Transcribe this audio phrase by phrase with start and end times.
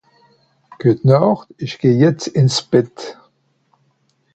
[0.79, 3.19] Gutnacht isch geh jetzt ins Bett